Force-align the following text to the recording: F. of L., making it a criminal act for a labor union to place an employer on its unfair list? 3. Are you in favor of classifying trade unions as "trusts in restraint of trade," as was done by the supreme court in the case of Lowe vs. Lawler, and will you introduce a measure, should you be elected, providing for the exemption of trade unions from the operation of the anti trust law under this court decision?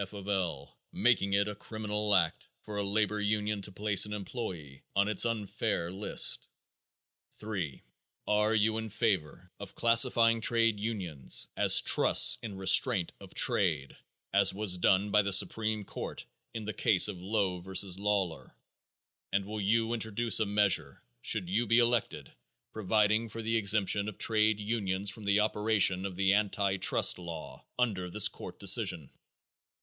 F. 0.03 0.13
of 0.13 0.27
L., 0.27 0.75
making 0.91 1.33
it 1.33 1.47
a 1.47 1.53
criminal 1.53 2.15
act 2.15 2.47
for 2.63 2.77
a 2.77 2.83
labor 2.83 3.19
union 3.21 3.61
to 3.61 3.71
place 3.71 4.07
an 4.07 4.13
employer 4.13 4.79
on 4.95 5.07
its 5.07 5.27
unfair 5.27 5.91
list? 5.91 6.47
3. 7.33 7.83
Are 8.27 8.55
you 8.55 8.79
in 8.79 8.89
favor 8.89 9.51
of 9.59 9.75
classifying 9.75 10.41
trade 10.41 10.79
unions 10.79 11.49
as 11.55 11.79
"trusts 11.81 12.39
in 12.41 12.57
restraint 12.57 13.13
of 13.19 13.35
trade," 13.35 13.95
as 14.33 14.55
was 14.55 14.79
done 14.79 15.11
by 15.11 15.21
the 15.21 15.31
supreme 15.31 15.83
court 15.83 16.25
in 16.51 16.65
the 16.65 16.73
case 16.73 17.07
of 17.07 17.21
Lowe 17.21 17.59
vs. 17.59 17.99
Lawler, 17.99 18.55
and 19.31 19.45
will 19.45 19.61
you 19.61 19.93
introduce 19.93 20.39
a 20.39 20.47
measure, 20.47 21.03
should 21.21 21.47
you 21.47 21.67
be 21.67 21.77
elected, 21.77 22.33
providing 22.73 23.29
for 23.29 23.43
the 23.43 23.55
exemption 23.55 24.09
of 24.09 24.17
trade 24.17 24.59
unions 24.59 25.11
from 25.11 25.25
the 25.25 25.39
operation 25.41 26.07
of 26.07 26.15
the 26.15 26.33
anti 26.33 26.77
trust 26.77 27.19
law 27.19 27.63
under 27.77 28.09
this 28.09 28.27
court 28.29 28.59
decision? 28.59 29.11